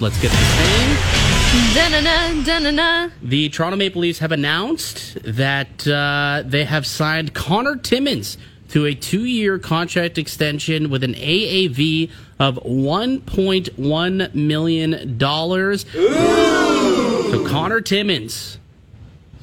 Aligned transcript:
let's 0.00 0.20
get 0.20 0.30
this 0.30 0.54
thing. 0.56 1.74
Da-na-na, 1.74 2.42
da-na-na. 2.44 3.10
The 3.22 3.48
Toronto 3.48 3.76
Maple 3.76 4.00
Leafs 4.00 4.18
have 4.18 4.32
announced 4.32 5.16
that 5.22 5.86
uh, 5.86 6.42
they 6.44 6.64
have 6.64 6.86
signed 6.86 7.34
Connor 7.34 7.76
Timmins 7.76 8.38
to 8.70 8.86
a 8.86 8.94
two-year 8.94 9.58
contract 9.58 10.18
extension 10.18 10.90
with 10.90 11.04
an 11.04 11.14
AAV 11.14 12.10
of 12.40 12.56
1.1 12.64 14.34
million 14.34 15.18
dollars. 15.18 15.86
So 15.92 17.46
Connor 17.48 17.80
Timmins 17.80 18.58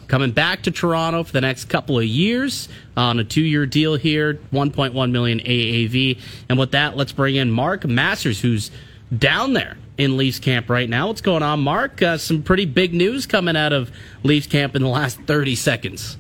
coming 0.08 0.32
back 0.32 0.64
to 0.64 0.72
Toronto 0.72 1.24
for 1.24 1.32
the 1.32 1.42
next 1.42 1.66
couple 1.66 1.98
of 1.98 2.06
years 2.06 2.68
on 2.98 3.20
a 3.20 3.24
two-year 3.24 3.66
deal 3.66 3.96
here, 3.96 4.34
1.1 4.52 5.12
million 5.12 5.40
AAV. 5.40 6.20
And 6.50 6.60
with 6.60 6.72
that, 6.72 6.98
let's 6.98 7.14
bring 7.14 7.36
in 7.36 7.52
Mark 7.52 7.86
Masters, 7.86 8.42
who's 8.42 8.70
down 9.18 9.54
there 9.54 9.78
in 10.02 10.18
Leafs 10.18 10.40
camp 10.40 10.68
right 10.68 10.90
now. 10.90 11.08
What's 11.08 11.22
going 11.22 11.44
on, 11.44 11.60
Mark? 11.60 12.02
Uh, 12.02 12.18
some 12.18 12.42
pretty 12.42 12.66
big 12.66 12.92
news 12.92 13.28
coming 13.28 13.56
out 13.56 13.72
of 13.72 13.92
Leafs 14.24 14.48
camp 14.48 14.76
in 14.76 14.82
the 14.82 14.88
last 14.88 15.22
30 15.22 15.56
seconds. 15.56 16.18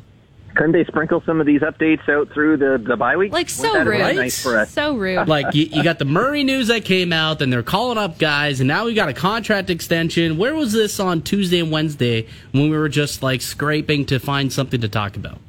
Couldn't 0.54 0.74
they 0.74 0.84
sprinkle 0.84 1.24
some 1.26 1.40
of 1.40 1.48
these 1.48 1.62
updates 1.62 2.08
out 2.08 2.30
through 2.32 2.58
the, 2.58 2.78
the 2.78 2.96
bye 2.96 3.18
week? 3.18 3.32
Like 3.32 3.50
so 3.50 3.64
that 3.64 3.80
have 3.80 3.88
rude. 3.88 4.16
Nice 4.18 4.44
for 4.44 4.60
us. 4.60 4.70
So 4.70 4.98
rude. 4.98 5.28
Like 5.28 5.56
you, 5.56 5.66
you 5.66 5.82
got 5.82 5.98
the 5.98 6.06
Murray 6.06 6.44
news 6.44 6.68
that 6.68 6.86
came 6.86 7.12
out, 7.12 7.40
then 7.40 7.50
they're 7.50 7.64
calling 7.64 7.98
up 7.98 8.20
guys, 8.20 8.60
and 8.60 8.68
now 8.68 8.86
we 8.86 8.94
got 8.94 9.10
a 9.10 9.14
contract 9.14 9.72
extension. 9.72 10.38
Where 10.38 10.54
was 10.54 10.74
this 10.74 11.00
on 11.00 11.24
Tuesday 11.24 11.60
and 11.60 11.72
Wednesday 11.72 12.28
when 12.52 12.70
we 12.70 12.78
were 12.78 12.90
just 12.90 13.24
like 13.24 13.42
scraping 13.42 14.06
to 14.08 14.20
find 14.20 14.54
something 14.54 14.82
to 14.82 14.90
talk 14.90 15.16
about? 15.16 15.40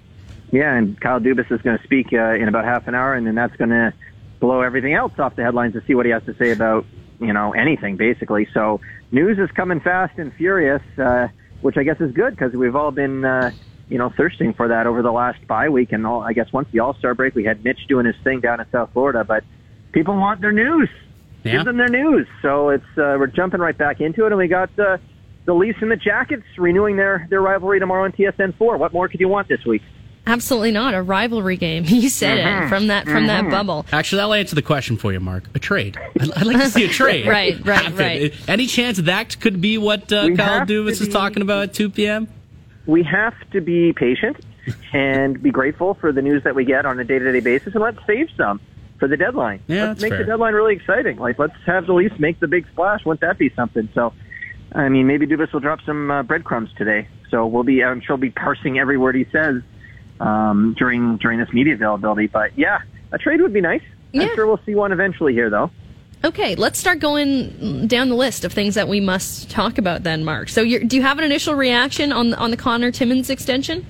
Yeah, 0.53 0.75
and 0.75 0.99
Kyle 1.01 1.21
Dubas 1.21 1.51
is 1.51 1.61
going 1.61 1.77
to 1.77 1.85
speak 1.85 2.12
uh, 2.12 2.35
in 2.35 2.49
about 2.49 2.65
half 2.65 2.87
an 2.87 2.95
hour, 2.95 3.15
and 3.15 3.27
then 3.27 3.35
that's 3.35 3.57
going 3.57 3.71
to 3.71 3.93
blow 4.39 4.62
everything 4.62 4.95
else 4.95 5.12
off 5.19 5.37
the 5.37 5.43
headlines 5.43 5.75
to 5.75 5.83
see 5.85 5.95
what 5.95 6.07
he 6.07 6.12
has 6.12 6.23
to 6.25 6.35
say 6.37 6.51
about 6.53 6.87
you 7.23 7.33
know 7.33 7.53
anything 7.53 7.97
basically. 7.97 8.47
So 8.53 8.81
news 9.11 9.39
is 9.39 9.51
coming 9.53 9.81
fast 9.81 10.19
and 10.19 10.33
furious, 10.35 10.83
uh, 10.99 11.29
which 11.61 11.77
I 11.77 11.83
guess 11.83 12.01
is 12.01 12.12
good 12.12 12.31
because 12.37 12.53
we've 12.53 12.77
all 12.77 12.91
been 12.91 13.25
uh, 13.25 13.51
you 13.89 13.98
know 13.98 14.11
thirsting 14.17 14.55
for 14.55 14.69
that 14.69 14.87
over 14.87 15.03
the 15.03 15.12
last 15.12 15.47
bye 15.47 15.69
week, 15.69 15.93
and 15.93 16.06
all, 16.06 16.23
I 16.23 16.33
guess 16.33 16.53
once 16.53 16.69
the 16.73 16.81
All 16.81 16.95
Star 16.95 17.15
break, 17.15 17.34
we 17.34 17.45
had 17.45 17.65
Mitch 17.65 17.87
doing 17.89 18.06
his 18.06 18.17
thing 18.25 18.41
down 18.41 18.61
in 18.61 18.67
South 18.70 18.91
Florida, 18.93 19.25
but 19.25 19.45
people 19.93 20.17
want 20.17 20.41
their 20.41 20.53
news. 20.53 20.89
Yeah. 21.45 21.53
Give 21.53 21.65
them 21.65 21.77
their 21.77 21.89
news. 21.89 22.27
So 22.41 22.70
it's 22.70 22.84
uh, 22.97 23.17
we're 23.19 23.27
jumping 23.27 23.61
right 23.61 23.77
back 23.77 24.00
into 24.00 24.25
it, 24.25 24.28
and 24.28 24.37
we 24.39 24.48
got. 24.48 24.77
Uh, 24.78 24.98
the 25.45 25.53
Leafs 25.53 25.78
and 25.81 25.91
the 25.91 25.97
Jackets 25.97 26.45
renewing 26.56 26.97
their, 26.97 27.27
their 27.28 27.41
rivalry 27.41 27.81
tomorrow 27.81 28.05
on 28.05 28.12
TSN 28.12 28.56
four. 28.56 28.77
What 28.77 28.93
more 28.93 29.09
could 29.09 29.19
you 29.19 29.28
want 29.28 29.48
this 29.48 29.65
week? 29.65 29.83
Absolutely 30.27 30.70
not 30.70 30.95
a 30.95 31.03
rivalry 31.03 31.56
game. 31.56 31.84
You 31.89 32.09
said 32.09 32.39
Mm-hmm. 32.39 32.65
it 32.65 32.69
from 32.69 32.87
that 32.89 33.06
from 33.06 33.27
that 33.27 33.51
bubble. 33.51 33.84
Actually, 33.92 34.19
that'll 34.19 34.34
answer 34.34 34.55
the 34.55 34.62
question 34.62 34.97
for 34.97 35.12
you, 35.12 35.20
Mark. 35.20 35.45
A 35.55 35.59
trade. 35.59 35.97
I'd, 36.20 36.31
I'd 36.33 36.47
like 36.47 36.56
to 36.59 36.70
see 36.70 36.84
a 36.84 36.89
trade. 37.03 37.27
Right, 37.27 37.55
right, 37.67 37.83
happen. 37.83 37.98
right. 37.98 38.34
Any 38.48 38.67
chance 38.67 38.98
that 38.98 39.39
could 39.41 39.61
be 39.61 39.78
what 39.78 40.12
uh, 40.12 40.23
We 40.28 40.37
Kyle 40.37 40.59
have 40.61 40.69
to 40.69 40.84
Dubas 40.84 41.00
is 41.00 41.09
talking 41.09 41.43
about 41.43 41.65
at 41.65 41.75
2 41.75 41.91
p.m.? 41.91 42.28
we 42.87 43.03
have 43.05 43.34
to 43.53 43.61
be 43.61 43.93
patient 43.93 44.37
and 44.93 45.41
be 45.41 45.50
grateful 45.53 45.95
for 45.95 46.11
the 46.12 46.20
news 46.23 46.43
that 46.45 46.55
we 46.56 46.65
get 46.65 46.84
on 46.84 46.98
a 46.98 47.05
day-to-day 47.05 47.39
basis, 47.41 47.75
and 47.75 47.83
let's 47.83 47.98
save 48.06 48.28
some 48.37 48.61
for 48.98 49.06
the 49.06 49.17
deadline. 49.17 49.61
Yeah, 49.69 49.84
let's 49.89 49.89
that's 49.89 50.03
make 50.03 50.11
fair. 50.11 50.19
the 50.19 50.25
deadline 50.25 50.55
really 50.55 50.75
exciting. 50.75 51.17
Like, 51.19 51.39
let's 51.39 51.55
have 51.67 51.87
the 51.87 51.93
Leafs 51.93 52.19
make 52.19 52.41
the 52.41 52.48
big 52.48 52.67
splash. 52.73 53.05
Wouldn't 53.05 53.20
that 53.20 53.39
be 53.39 53.50
something? 53.55 53.89
So, 53.95 54.12
I 54.73 54.89
mean, 54.89 55.06
maybe 55.06 55.27
Dubas 55.28 55.53
will 55.53 55.61
drop 55.61 55.81
some 55.87 56.11
uh, 56.11 56.23
breadcrumbs 56.25 56.70
today. 56.77 57.06
So 57.31 57.47
we'll 57.47 57.62
be, 57.65 57.84
I'm 57.84 58.00
sure, 58.00 58.17
we'll 58.17 58.20
be 58.23 58.31
parsing 58.31 58.78
every 58.81 58.98
word 58.98 59.15
he 59.15 59.27
says 59.31 59.62
um, 60.23 60.75
during 60.78 61.17
during 61.19 61.39
this 61.39 61.53
media 61.53 61.75
availability. 61.75 62.28
But 62.28 62.56
yeah, 62.56 62.81
a 63.11 63.19
trade 63.19 63.41
would 63.41 63.53
be 63.53 63.61
nice. 63.61 63.83
Yeah. 64.12 64.25
I'm 64.25 64.34
sure 64.34 64.47
we'll 64.47 64.61
see 64.65 64.75
one 64.75 64.92
eventually 64.92 65.33
here, 65.33 65.51
though. 65.51 65.70
Okay, 66.25 66.55
let's 66.55 66.78
start 66.78 67.01
going 67.01 67.89
down 67.89 68.09
the 68.09 68.15
list 68.15 68.45
of 68.45 68.53
things 68.53 68.77
that 68.77 68.87
we 68.87 69.00
must 69.00 69.50
talk 69.50 69.77
about 69.77 70.05
then, 70.05 70.25
Mark. 70.25 70.48
So, 70.48 70.62
you're, 70.62 70.84
do 70.84 70.95
you 70.95 71.03
have 71.03 71.19
an 71.19 71.25
initial 71.25 71.55
reaction 71.55 72.12
on 72.12 72.34
on 72.34 72.50
the 72.50 72.56
Connor 72.56 72.93
Timmins 72.93 73.28
extension? 73.28 73.84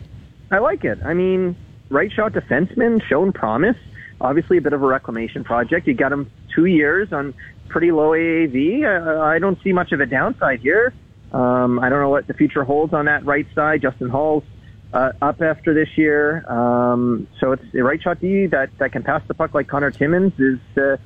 I 0.51 0.59
like 0.59 0.85
it. 0.85 0.99
I 1.05 1.15
mean, 1.15 1.57
right 1.91 2.11
shot 2.11 2.33
defenseman, 2.33 3.03
shown 3.07 3.33
promise. 3.33 3.77
Obviously, 4.21 4.57
a 4.57 4.61
bit 4.61 4.73
of 4.73 4.83
a 4.83 4.87
reclamation 4.87 5.45
project. 5.45 5.87
You 5.87 5.95
got 5.95 6.13
him 6.13 6.31
two 6.55 6.67
years 6.67 7.13
on 7.13 7.35
pretty 7.69 7.91
low 7.91 8.11
AAV. 8.11 8.85
Uh, 8.85 9.21
I 9.21 9.39
don't 9.39 9.61
see 9.63 9.73
much 9.73 9.93
of 9.93 10.01
a 10.01 10.07
downside 10.07 10.61
here. 10.61 10.95
Um, 11.33 11.79
I 11.81 11.89
don't 11.89 12.01
know 12.01 12.11
what 12.11 12.27
the 12.27 12.35
future 12.35 12.65
holds 12.65 12.93
on 12.93 13.07
that 13.07 13.25
right 13.25 13.47
side. 13.55 13.83
Justin 13.83 14.11
Holl's 14.11 14.45
uh, 14.93 15.13
up 15.23 15.41
after 15.41 15.75
this 15.75 15.89
year, 15.97 16.45
um, 16.51 17.27
so 17.41 17.53
it's 17.53 17.65
a 17.75 17.83
right 17.83 18.01
shot 18.03 18.21
D 18.21 18.47
that 18.47 18.71
that 18.79 18.93
can 18.93 19.03
pass 19.03 19.23
the 19.27 19.35
puck 19.35 19.55
like 19.55 19.69
Connor 19.69 19.91
Timmins 19.91 20.33
is 20.39 20.59
uh, 20.77 20.97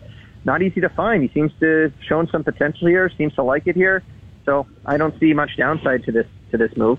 not 0.45 0.63
easy 0.63 0.81
to 0.81 0.89
find. 0.89 1.23
He 1.23 1.29
seems 1.33 1.53
to 1.61 1.83
have 1.85 1.93
shown 2.07 2.29
some 2.29 2.45
potential 2.45 2.89
here. 2.89 3.11
Seems 3.17 3.35
to 3.35 3.43
like 3.43 3.67
it 3.67 3.77
here. 3.77 4.03
So 4.45 4.67
I 4.85 4.97
don't 4.97 5.19
see 5.19 5.33
much 5.35 5.57
downside 5.57 6.05
to 6.05 6.13
this 6.13 6.27
to 6.51 6.57
this 6.57 6.77
move. 6.77 6.99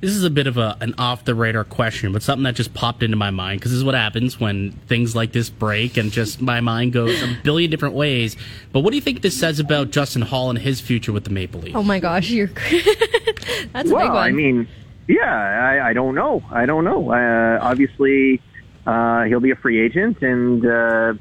This 0.00 0.10
is 0.10 0.24
a 0.24 0.30
bit 0.30 0.46
of 0.46 0.56
a, 0.56 0.76
an 0.80 0.94
off 0.98 1.24
the 1.24 1.34
radar 1.34 1.64
question, 1.64 2.12
but 2.12 2.22
something 2.22 2.44
that 2.44 2.54
just 2.54 2.74
popped 2.74 3.02
into 3.02 3.16
my 3.16 3.30
mind 3.30 3.60
because 3.60 3.72
this 3.72 3.78
is 3.78 3.84
what 3.84 3.94
happens 3.94 4.38
when 4.38 4.72
things 4.86 5.16
like 5.16 5.32
this 5.32 5.50
break 5.50 5.96
and 5.96 6.12
just 6.12 6.40
my 6.40 6.60
mind 6.60 6.92
goes 6.92 7.22
a 7.22 7.36
billion 7.42 7.70
different 7.70 7.94
ways. 7.94 8.36
But 8.72 8.80
what 8.80 8.90
do 8.90 8.96
you 8.96 9.02
think 9.02 9.22
this 9.22 9.38
says 9.38 9.58
about 9.58 9.90
Justin 9.90 10.22
Holl 10.22 10.50
and 10.50 10.58
his 10.58 10.80
future 10.80 11.12
with 11.12 11.24
the 11.24 11.30
Maple 11.30 11.60
Leafs? 11.60 11.76
Oh 11.76 11.82
my 11.82 11.98
gosh, 11.98 12.30
you're 12.30 12.46
that's 13.72 13.90
a 13.90 13.94
well, 13.94 14.04
big 14.04 14.12
one. 14.12 14.16
I 14.16 14.30
mean, 14.32 14.68
yeah, 15.08 15.24
I, 15.24 15.90
I 15.90 15.92
don't 15.92 16.14
know. 16.14 16.42
I 16.50 16.66
don't 16.66 16.84
know. 16.84 17.12
Uh, 17.12 17.58
obviously, 17.60 18.40
uh, 18.86 19.24
he'll 19.24 19.40
be 19.40 19.50
a 19.50 19.56
free 19.56 19.80
agent, 19.80 20.22
and 20.22 20.64
uh, 20.64 21.14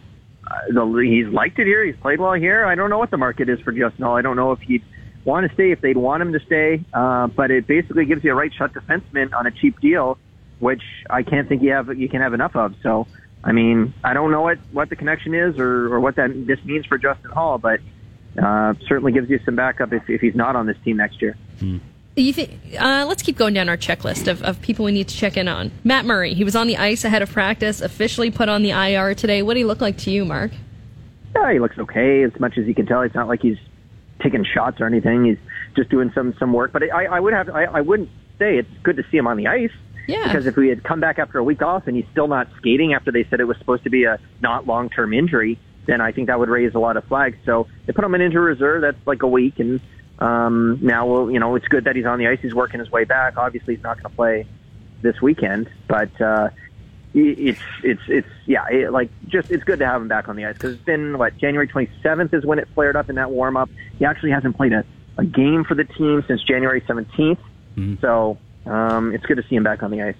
the, 0.70 1.08
he's 1.08 1.28
liked 1.34 1.60
it 1.60 1.68
here. 1.68 1.86
He's 1.86 1.96
played 1.98 2.20
well 2.20 2.34
here. 2.34 2.66
I 2.66 2.76
don't 2.76 2.90
know 2.90 2.98
what 2.98 3.12
the 3.12 3.18
market 3.18 3.50
is 3.50 3.60
for 3.62 3.72
Justin 3.72 4.06
Holl. 4.06 4.16
I 4.16 4.22
don't 4.22 4.36
know 4.36 4.52
if 4.52 4.60
he'd 4.60 4.84
want 5.24 5.48
to 5.48 5.54
stay, 5.54 5.72
if 5.72 5.82
they'd 5.82 5.98
want 5.98 6.22
him 6.22 6.34
to 6.34 6.40
stay. 6.40 6.84
Uh, 6.94 7.28
but 7.28 7.52
it 7.52 7.68
basically 7.68 8.06
gives 8.06 8.24
you 8.24 8.32
a 8.32 8.36
right 8.36 8.54
shot 8.54 8.74
defenseman 8.74 9.34
on 9.34 9.48
a 9.48 9.52
cheap 9.52 9.80
deal, 9.80 10.18
which 10.60 10.84
I 11.10 11.24
can't 11.24 11.50
think 11.50 11.62
you 11.62 11.72
have 11.72 11.98
you 11.98 12.10
can 12.10 12.22
have 12.22 12.34
enough 12.34 12.56
of. 12.56 12.76
So, 12.82 13.08
I 13.44 13.52
mean, 13.52 13.94
I 14.04 14.14
don't 14.14 14.32
know 14.32 14.42
what 14.42 14.60
what 14.72 14.90
the 14.90 14.96
connection 14.96 15.34
is 15.34 15.58
or, 15.60 15.94
or 15.94 16.00
what 16.00 16.16
that 16.16 16.32
this 16.48 16.64
means 16.64 16.86
for 16.86 16.98
Justin 16.98 17.32
Holl, 17.32 17.58
but 17.58 17.80
uh, 18.42 18.74
certainly 18.88 19.12
gives 19.12 19.30
you 19.30 19.40
some 19.46 19.56
backup 19.56 19.94
if, 19.94 20.10
if 20.10 20.22
he's 20.22 20.36
not 20.36 20.56
on 20.56 20.66
this 20.66 20.78
team 20.84 20.98
next 20.98 21.22
year. 21.22 21.36
You 22.16 22.32
think? 22.32 22.60
Uh, 22.80 23.06
let's 23.08 23.22
keep 23.22 23.36
going 23.38 23.54
down 23.54 23.68
our 23.68 23.76
checklist 23.76 24.28
of, 24.28 24.42
of 24.44 24.62
people 24.62 24.86
we 24.86 24.94
need 24.94 25.10
to 25.10 25.16
check 25.16 25.36
in 25.36 25.50
on. 25.50 25.72
Matt 25.84 26.06
Murray, 26.06 26.34
he 26.34 26.46
was 26.46 26.56
on 26.56 26.68
the 26.68 26.78
ice 26.78 27.04
ahead 27.04 27.22
of 27.22 27.30
practice, 27.30 27.82
officially 27.82 28.32
put 28.32 28.48
on 28.48 28.64
the 28.64 28.70
IR 28.70 29.14
today. 29.16 29.42
What 29.42 29.56
did 29.56 29.62
he 29.62 29.66
look 29.66 29.82
like 29.82 29.98
to 30.00 30.12
you, 30.12 30.24
Mark? 30.24 30.52
Yeah, 31.36 31.52
he 31.52 31.60
looks 31.60 31.78
okay 31.78 32.24
as 32.24 32.32
much 32.40 32.58
as 32.58 32.68
you 32.68 32.74
can 32.74 32.86
tell. 32.86 33.02
It's 33.02 33.16
not 33.16 33.28
like 33.28 33.42
he's 33.42 33.58
taking 34.22 34.46
shots 34.46 34.80
or 34.80 34.86
anything. 34.86 35.26
He's 35.26 35.38
just 35.76 35.90
doing 35.90 36.12
some 36.16 36.34
some 36.40 36.54
work. 36.54 36.72
But 36.72 36.84
I, 36.84 37.06
I 37.06 37.20
would 37.20 37.34
have 37.34 37.50
I, 37.50 37.66
I 37.66 37.82
wouldn't 37.82 38.10
say 38.40 38.58
it's 38.58 38.70
good 38.84 38.96
to 38.96 39.04
see 39.12 39.18
him 39.18 39.28
on 39.28 39.36
the 39.36 39.48
ice. 39.48 39.72
Yeah. 40.08 40.24
Because 40.24 40.46
if 40.46 40.56
we 40.56 40.70
had 40.70 40.84
come 40.84 41.02
back 41.02 41.20
after 41.20 41.38
a 41.40 41.44
week 41.44 41.62
off 41.62 41.88
and 41.88 41.98
he's 41.98 42.06
still 42.12 42.28
not 42.28 42.48
skating 42.58 42.94
after 42.94 43.12
they 43.12 43.26
said 43.30 43.40
it 43.40 43.46
was 43.46 43.58
supposed 43.58 43.84
to 43.84 43.90
be 43.90 44.06
a 44.06 44.20
not 44.40 44.66
long 44.68 44.90
term 44.90 45.14
injury, 45.14 45.60
then 45.86 46.00
I 46.00 46.12
think 46.12 46.28
that 46.28 46.40
would 46.40 46.50
raise 46.50 46.76
a 46.76 46.80
lot 46.80 46.96
of 46.96 47.04
flags. 47.06 47.38
So 47.46 47.68
they 47.86 47.94
put 47.94 48.06
him 48.06 48.16
in 48.16 48.22
injury 48.22 48.54
reserve. 48.54 48.82
That's 48.82 49.06
like 49.06 49.24
a 49.24 49.28
week, 49.28 49.60
and 49.60 49.82
um, 50.20 50.80
now 50.82 51.06
well, 51.06 51.32
you 51.32 51.40
know 51.40 51.56
it's 51.56 51.68
good 51.68 51.86
that 51.86 51.96
he's 51.96 52.06
on 52.06 52.20
the 52.20 52.28
ice. 52.28 52.40
He's 52.42 52.54
working 52.54 52.80
his 52.80 52.92
way 52.92 53.04
back. 53.04 53.38
Obviously, 53.38 53.76
he's 53.76 53.84
not 53.84 53.98
going 53.98 54.10
to 54.10 54.16
play 54.16 54.48
this 55.02 55.22
weekend, 55.22 55.70
but. 55.88 56.22
uh 56.22 56.50
it's 57.18 57.62
it's 57.82 58.02
it's 58.10 58.28
yeah 58.46 58.66
it, 58.70 58.92
like 58.92 59.10
just 59.28 59.50
it's 59.50 59.64
good 59.64 59.80
to 59.80 59.86
have 59.86 60.02
him 60.02 60.10
back 60.10 60.28
on 60.28 60.36
the 60.36 60.46
ice 60.46 60.54
because 60.54 60.74
it's 60.74 60.84
been 60.84 61.18
what 61.18 61.38
January 61.38 61.68
27th 61.68 62.34
is 62.34 62.46
when 62.46 62.60
it 62.60 62.68
flared 62.76 62.98
up 62.98 63.10
in 63.10 63.16
that 63.16 63.32
warm 63.32 63.56
up. 63.56 63.70
He 63.98 64.04
actually 64.06 64.32
hasn't 64.32 64.58
played 64.58 64.74
a, 64.74 64.84
a 65.18 65.24
game 65.24 65.64
for 65.64 65.76
the 65.76 65.86
team 65.86 66.26
since 66.28 66.44
January 66.44 66.82
17th, 66.82 67.38
so 68.02 68.38
um, 68.66 69.14
it's 69.14 69.26
good 69.26 69.38
to 69.38 69.44
see 69.48 69.56
him 69.56 69.64
back 69.64 69.82
on 69.82 69.92
the 69.92 70.02
ice. 70.02 70.16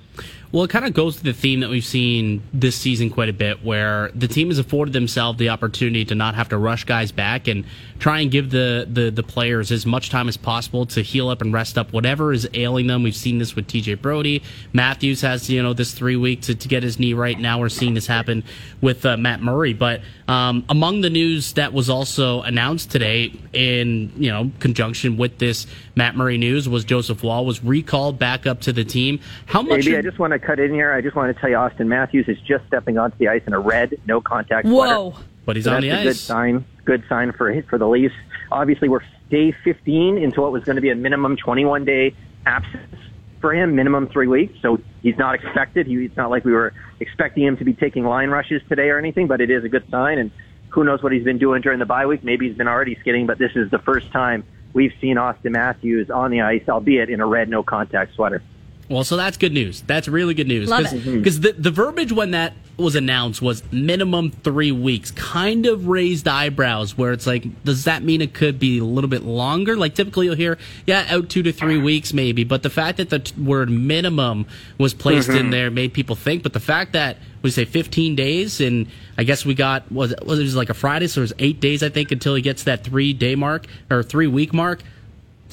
Well, 0.52 0.64
it 0.64 0.70
kind 0.70 0.86
of 0.86 0.94
goes 0.94 1.18
to 1.18 1.24
the 1.24 1.34
theme 1.34 1.60
that 1.60 1.70
we've 1.70 1.84
seen 1.84 2.42
this 2.54 2.78
season 2.78 3.10
quite 3.10 3.28
a 3.28 3.34
bit, 3.34 3.66
where 3.66 4.10
the 4.16 4.30
team 4.30 4.48
has 4.48 4.58
afforded 4.58 4.94
themselves 4.94 5.38
the 5.38 5.50
opportunity 5.50 6.06
to 6.06 6.16
not 6.16 6.36
have 6.36 6.48
to 6.48 6.58
rush 6.58 6.86
guys 6.86 7.12
back 7.12 7.50
and 7.50 7.66
try 8.00 8.22
and 8.22 8.32
give 8.32 8.52
the, 8.52 8.88
the, 8.90 9.10
the 9.10 9.24
players 9.24 9.70
as 9.72 9.86
much 9.86 10.10
time 10.10 10.30
as 10.30 10.38
possible 10.38 10.86
to 10.86 11.02
heal 11.02 11.28
up 11.28 11.42
and 11.42 11.54
rest 11.54 11.78
up 11.78 11.92
whatever 11.92 12.32
is 12.32 12.48
ailing 12.54 12.88
them. 12.88 13.04
We've 13.04 13.16
seen 13.16 13.38
this 13.38 13.56
with 13.56 13.68
TJ 13.68 14.02
Brodie. 14.02 14.44
Matthews 14.72 15.22
has, 15.22 15.50
you 15.50 15.62
know, 15.62 15.74
this 15.74 15.94
three 15.94 16.16
week 16.16 16.42
to, 16.44 16.56
to 16.56 16.68
get 16.70 16.84
his 16.84 17.00
knee 17.00 17.14
right. 17.14 17.38
Now 17.38 17.60
we're 17.60 17.68
seeing 17.68 17.94
this 17.94 18.08
happen 18.08 18.44
with 18.80 19.06
uh, 19.06 19.18
Matt 19.18 19.42
Murray. 19.42 19.74
But 19.74 20.02
um, 20.30 20.64
among 20.70 21.02
the 21.02 21.10
news 21.10 21.54
that 21.54 21.74
was 21.74 21.90
also 21.90 22.42
announced 22.44 22.92
today 22.92 23.34
in, 23.52 24.12
you 24.16 24.32
know, 24.32 24.52
conjunction 24.60 25.18
with 25.18 25.38
this 25.38 25.68
Matt 25.96 26.16
Murray 26.16 26.38
news 26.38 26.68
was 26.70 26.86
Joseph 26.86 27.24
Woll 27.24 27.46
was 27.46 27.64
recalled 27.64 28.20
back 28.20 28.46
up 28.46 28.62
to 28.62 28.74
the 28.74 28.86
team. 28.86 29.20
How 29.46 29.62
much? 29.62 29.86
Maybe 29.86 30.05
just 30.06 30.20
want 30.20 30.34
to 30.34 30.40
cut 30.40 30.60
in 30.60 30.72
here. 30.72 30.94
I 30.94 31.02
just 31.02 31.16
want 31.16 31.36
to 31.36 31.42
tell 31.42 31.50
you, 31.50 31.56
Auston 31.56 31.88
Matthews 31.88 32.28
is 32.28 32.38
just 32.42 32.66
stepping 32.68 32.98
onto 33.00 33.18
the 33.18 33.28
ice 33.28 33.42
in 33.48 33.54
a 33.54 33.60
red 33.60 33.96
no 34.06 34.22
contact 34.22 34.68
sweater. 34.68 34.96
Whoa. 34.96 35.16
but 35.46 35.56
he's 35.56 35.66
So 35.66 35.72
on 35.72 35.82
that's 35.82 35.96
the 35.96 36.02
a 36.02 36.04
good 36.04 36.16
sign. 36.16 36.66
Good 36.86 37.04
sign 37.10 37.34
for 37.34 37.62
for 37.64 37.80
the 37.80 37.88
Leafs. 37.88 38.14
Obviously, 38.52 38.88
we're 38.88 39.02
day 39.32 39.52
15 39.64 40.20
into 40.20 40.42
what 40.42 40.52
was 40.52 40.64
going 40.64 40.76
to 40.76 40.82
be 40.82 40.92
a 40.92 40.96
minimum 40.96 41.36
21 41.36 41.86
day 41.86 42.16
absence 42.46 42.96
for 43.42 43.54
him, 43.54 43.76
minimum 43.76 44.08
three 44.08 44.28
weeks. 44.28 44.54
So 44.62 44.80
he's 45.02 45.18
not 45.18 45.34
expected. 45.34 45.88
He, 45.88 45.96
it's 46.06 46.16
not 46.16 46.30
like 46.30 46.46
we 46.46 46.54
were 46.54 46.74
expecting 47.00 47.44
him 47.44 47.58
to 47.58 47.66
be 47.66 47.74
taking 47.74 48.06
line 48.06 48.30
rushes 48.30 48.62
today 48.70 48.90
or 48.90 49.00
anything. 49.00 49.26
But 49.26 49.42
it 49.42 49.50
is 49.50 49.64
a 49.64 49.70
good 49.70 49.90
sign. 49.90 50.20
And 50.20 50.30
who 50.70 50.84
knows 50.84 51.02
what 51.02 51.14
he's 51.14 51.24
been 51.24 51.40
doing 51.40 51.64
during 51.64 51.80
the 51.80 51.86
bye 51.86 52.06
week? 52.06 52.24
Maybe 52.24 52.48
he's 52.48 52.58
been 52.58 52.68
already 52.68 52.96
skating, 53.02 53.26
but 53.26 53.40
this 53.40 53.54
is 53.56 53.72
the 53.72 53.80
first 53.80 54.12
time 54.12 54.44
we've 54.74 54.94
seen 55.02 55.16
Auston 55.16 55.52
Matthews 55.52 56.12
on 56.12 56.30
the 56.30 56.42
ice, 56.42 56.64
albeit 56.70 57.10
in 57.10 57.22
a 57.22 57.26
red 57.26 57.50
no 57.50 57.64
contact 57.64 58.14
sweater. 58.14 58.44
Well, 58.90 59.04
so 59.04 59.18
that's 59.18 59.38
good 59.38 59.54
news. 59.54 59.82
That's 59.82 60.08
really 60.08 60.34
good 60.34 60.48
news. 60.48 60.70
Love 60.70 60.84
Cause, 60.84 60.94
it. 60.94 61.02
Mm-hmm. 61.02 61.18
Because 61.20 61.40
the, 61.40 61.54
the 61.54 61.72
verbiage 61.72 62.12
when 62.12 62.32
that 62.32 62.54
was 62.78 62.96
announced 62.96 63.42
was 63.42 63.64
minimum 63.72 64.32
three 64.32 64.72
weeks. 64.72 65.12
Kind 65.12 65.66
of 65.66 65.88
raised 65.88 66.28
eyebrows 66.28 66.98
where 66.98 67.12
it's 67.14 67.26
like, 67.26 67.64
does 67.64 67.86
that 67.86 68.04
mean 68.04 68.22
it 68.22 68.34
could 68.34 68.60
be 68.60 68.80
a 68.80 68.84
little 68.84 69.10
bit 69.10 69.24
longer? 69.24 69.76
Like 69.76 69.96
typically 69.96 70.26
you'll 70.26 70.36
hear, 70.36 70.58
yeah, 70.86 71.06
out 71.10 71.30
two 71.30 71.42
to 71.44 71.52
three 71.52 71.78
weeks 71.78 72.14
maybe. 72.14 72.44
But 72.44 72.64
the 72.64 72.70
fact 72.70 72.98
that 72.98 73.10
the 73.10 73.20
t- 73.20 73.42
word 73.42 73.70
minimum 73.70 74.46
was 74.78 74.94
placed 74.94 75.30
in 75.30 75.36
mm-hmm. 75.36 75.50
there 75.52 75.72
made 75.72 75.94
people 75.94 76.16
think. 76.16 76.44
But 76.44 76.54
the 76.54 76.60
fact 76.60 76.94
that 76.94 77.18
we 77.42 77.52
say 77.52 77.66
15 77.66 78.16
days 78.16 78.60
and 78.60 78.88
I 79.18 79.24
guess 79.24 79.46
we 79.46 79.56
got, 79.56 79.90
was 79.92 80.12
it, 80.12 80.26
was 80.26 80.40
it 80.40 80.44
was 80.44 80.56
like 80.56 80.70
a 80.70 80.74
Friday, 80.74 81.08
so 81.08 81.22
it 81.22 81.24
was 81.24 81.34
eight 81.40 81.60
days, 81.60 81.82
I 81.82 81.90
think, 81.90 82.12
until 82.12 82.36
he 82.36 82.42
gets 82.42 82.64
that 82.64 82.84
three 82.84 83.14
day 83.14 83.36
mark 83.36 83.66
or 83.90 84.04
three 84.04 84.28
week 84.28 84.54
mark. 84.54 84.84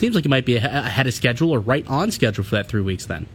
Seems 0.02 0.16
like 0.16 0.25
he 0.25 0.28
might 0.28 0.44
be 0.44 0.56
ahead 0.56 1.06
of 1.06 1.14
schedule 1.14 1.52
or 1.52 1.60
right 1.60 1.87
on 1.87 2.10
schedule 2.10 2.43
for 2.43 2.56
that 2.56 2.66
three 2.66 2.81
weeks 2.81 3.06
then. 3.06 3.28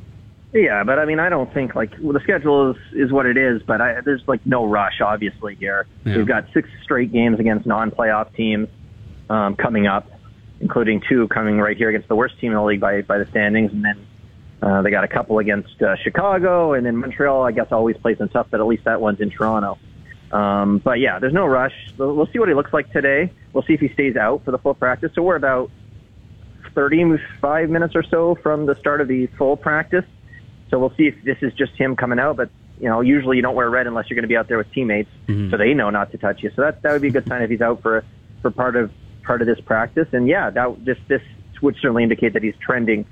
Yeah, 0.52 0.84
but 0.84 1.00
I 1.00 1.06
mean, 1.06 1.18
I 1.18 1.30
don't 1.30 1.54
think 1.54 1.76
like 1.76 1.94
well, 2.02 2.12
the 2.12 2.20
schedule 2.20 2.72
is 2.72 2.78
is 2.92 3.10
what 3.10 3.26
it 3.26 3.38
is, 3.38 3.62
but 3.64 3.80
I, 3.80 4.02
there's 4.02 4.22
like 4.28 4.46
no 4.46 4.66
rush, 4.66 5.00
obviously 5.00 5.56
here. 5.56 5.88
Yeah. 6.04 6.18
We've 6.18 6.28
got 6.28 6.44
six 6.54 6.68
straight 6.84 7.14
games 7.14 7.40
against 7.40 7.66
non-playoff 7.66 8.36
teams 8.36 8.68
um, 9.30 9.56
coming 9.56 9.88
up, 9.88 10.12
including 10.60 11.02
two 11.08 11.30
coming 11.30 11.58
right 11.58 11.78
here 11.78 11.88
against 11.88 12.10
the 12.10 12.18
worst 12.18 12.38
team 12.38 12.52
in 12.52 12.58
the 12.58 12.64
league 12.66 12.82
by 12.82 13.02
by 13.02 13.18
the 13.18 13.28
standings, 13.28 13.72
and 13.72 13.86
then 13.86 14.06
uh, 14.62 14.82
they 14.82 14.92
got 14.92 15.06
a 15.06 15.08
couple 15.08 15.40
against 15.40 15.82
uh, 15.82 15.96
Chicago, 15.96 16.74
and 16.74 16.86
then 16.86 16.98
Montreal. 16.98 17.44
I 17.44 17.54
guess 17.54 17.68
always 17.72 17.96
plays 17.96 18.18
them 18.18 18.28
tough, 18.28 18.48
but 18.52 18.60
at 18.60 18.68
least 18.68 18.84
that 18.84 19.00
one's 19.00 19.22
in 19.22 19.30
Toronto. 19.30 19.80
Um, 20.34 20.80
but 20.80 21.00
yeah, 21.00 21.20
there's 21.20 21.32
no 21.32 21.46
rush. 21.46 21.94
We'll 21.98 22.14
we'll 22.14 22.28
see 22.28 22.40
what 22.40 22.50
he 22.50 22.56
looks 22.56 22.74
like 22.74 22.92
today. 22.92 23.32
We'll 23.54 23.64
see 23.64 23.74
if 23.74 23.80
he 23.80 23.88
stays 23.94 24.18
out 24.18 24.44
for 24.44 24.52
the 24.52 24.58
full 24.58 24.74
practice. 24.74 25.14
So 25.16 25.22
we're 25.22 25.38
about 25.38 25.72
35 26.78 27.72
minutes 27.72 27.96
or 27.96 28.04
so 28.04 28.36
from 28.36 28.68
the 28.68 28.76
start 28.76 29.02
of 29.02 29.08
the 29.08 29.26
full 29.36 29.58
practice. 29.58 30.06
So 30.70 30.78
we'll 30.78 30.94
see 30.96 31.08
if 31.08 31.16
this 31.24 31.38
is 31.42 31.52
just 31.54 31.72
him 31.74 31.96
coming 31.96 32.20
out. 32.20 32.38
But 32.38 32.52
you 32.80 32.88
know, 32.88 33.02
usually 33.02 33.38
you 33.38 33.42
don't 33.42 33.56
wear 33.56 33.68
red 33.68 33.88
unless 33.88 34.12
you're 34.12 34.16
going 34.16 34.30
to 34.30 34.30
be 34.30 34.38
out 34.38 34.48
there 34.48 34.60
with 34.60 34.72
teammates, 34.74 35.10
mm-hmm. 35.26 35.50
so 35.50 35.58
they 35.58 35.74
know 35.74 35.90
not 35.90 36.12
to 36.12 36.20
touch 36.20 36.44
you. 36.44 36.52
So 36.56 36.62
that 36.62 36.84
that 36.84 36.92
would 36.92 37.02
be 37.02 37.08
a 37.08 37.12
good 37.12 37.28
sign 37.28 37.42
if 37.42 37.50
he's 37.50 37.62
out 37.62 37.82
for 37.82 38.06
for 38.44 38.52
part 38.52 38.76
of 38.76 38.92
part 39.24 39.42
of 39.42 39.48
this 39.48 39.60
practice. 39.60 40.08
And 40.12 40.28
yeah, 40.28 40.52
that 40.52 40.86
this 40.86 41.00
this 41.08 41.24
would 41.64 41.76
certainly 41.82 42.04
indicate 42.04 42.34
that 42.34 42.44
he's 42.44 42.54
trending 42.62 43.08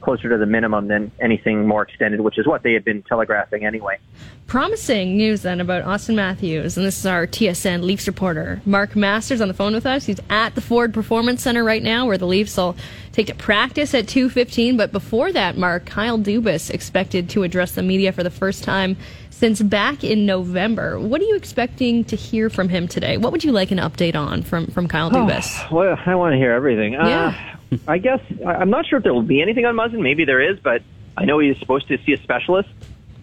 closer 0.00 0.28
to 0.28 0.38
the 0.38 0.46
minimum 0.46 0.88
than 0.88 1.10
anything 1.20 1.66
more 1.66 1.82
extended, 1.82 2.20
which 2.20 2.38
is 2.38 2.46
what 2.46 2.62
they 2.62 2.72
had 2.72 2.84
been 2.84 3.02
telegraphing 3.02 3.64
anyway. 3.64 3.98
Promising 4.46 5.16
news 5.16 5.42
then 5.42 5.60
about 5.60 5.84
Auston 5.84 6.16
Matthews, 6.16 6.76
and 6.76 6.84
this 6.84 6.98
is 6.98 7.06
our 7.06 7.26
TSN 7.26 7.82
Leafs 7.82 8.06
reporter, 8.06 8.60
Mark 8.64 8.96
Masters, 8.96 9.40
on 9.40 9.48
the 9.48 9.54
phone 9.54 9.74
with 9.74 9.86
us. 9.86 10.06
He's 10.06 10.18
at 10.28 10.54
the 10.56 10.60
Ford 10.60 10.92
Performance 10.92 11.42
Center 11.42 11.62
right 11.62 11.82
now, 11.82 12.06
where 12.06 12.18
the 12.18 12.26
Leafs 12.26 12.56
will 12.56 12.74
take 13.12 13.28
to 13.28 13.34
practice 13.34 13.94
at 13.94 14.06
2:15. 14.06 14.76
But 14.76 14.90
before 14.90 15.32
that, 15.32 15.56
Mark, 15.56 15.86
Kyle 15.86 16.18
Dubas 16.18 16.70
expected 16.70 17.28
to 17.30 17.44
address 17.44 17.72
the 17.72 17.82
media 17.82 18.10
for 18.12 18.24
the 18.24 18.30
first 18.30 18.64
time 18.64 18.96
since 19.30 19.62
back 19.62 20.04
in 20.04 20.26
November. 20.26 20.98
What 20.98 21.20
are 21.20 21.24
you 21.24 21.36
expecting 21.36 22.04
to 22.04 22.16
hear 22.16 22.50
from 22.50 22.68
him 22.68 22.88
today? 22.88 23.16
What 23.16 23.32
would 23.32 23.44
you 23.44 23.52
like 23.52 23.70
an 23.70 23.78
update 23.78 24.16
on 24.16 24.42
from 24.42 24.66
from 24.66 24.88
Kyle 24.88 25.10
Dubas? 25.10 25.70
Well, 25.70 25.96
I 26.04 26.14
want 26.16 26.32
to 26.32 26.38
hear 26.38 26.52
everything. 26.52 26.94
Yeah. 26.94 27.34
Uh, 27.54 27.56
I 27.86 27.98
guess 27.98 28.20
I'm 28.44 28.70
not 28.70 28.86
sure 28.86 28.98
if 28.98 29.04
there 29.04 29.14
will 29.14 29.22
be 29.22 29.40
anything 29.40 29.64
on 29.64 29.76
Muzzin. 29.76 30.00
Maybe 30.00 30.24
there 30.24 30.40
is, 30.40 30.58
but 30.58 30.82
I 31.16 31.24
know 31.24 31.38
he's 31.38 31.58
supposed 31.58 31.88
to 31.88 31.98
see 32.04 32.12
a 32.12 32.18
specialist, 32.18 32.68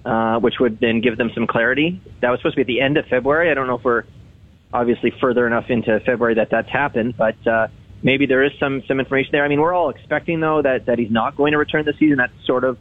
uh, 0.05 0.39
which 0.39 0.59
would 0.59 0.79
then 0.79 1.01
give 1.01 1.17
them 1.17 1.31
some 1.33 1.47
clarity. 1.47 2.01
That 2.21 2.29
was 2.29 2.39
supposed 2.39 2.55
to 2.57 2.57
be 2.57 2.61
at 2.61 2.67
the 2.67 2.81
end 2.81 2.97
of 2.97 3.05
February. 3.07 3.51
I 3.51 3.53
don't 3.53 3.67
know 3.67 3.75
if 3.75 3.83
we're 3.83 4.03
obviously 4.73 5.11
further 5.11 5.47
enough 5.47 5.69
into 5.69 5.99
February 6.01 6.35
that 6.35 6.49
that's 6.49 6.69
happened, 6.69 7.15
but 7.17 7.45
uh, 7.47 7.67
maybe 8.01 8.25
there 8.25 8.44
is 8.44 8.51
some 8.59 8.83
some 8.88 8.99
information 8.99 9.31
there. 9.31 9.44
I 9.44 9.47
mean, 9.47 9.59
we're 9.59 9.73
all 9.73 9.89
expecting 9.89 10.39
though 10.39 10.61
that 10.61 10.85
that 10.85 10.99
he's 10.99 11.11
not 11.11 11.35
going 11.35 11.51
to 11.51 11.57
return 11.57 11.85
this 11.85 11.97
season. 11.97 12.17
That's 12.17 12.33
sort 12.45 12.63
of 12.63 12.77